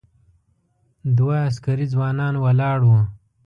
دوه 1.17 1.35
عسکري 1.47 1.85
ځوانان 1.93 2.33
ولاړ 2.43 2.79
و. 2.85 2.91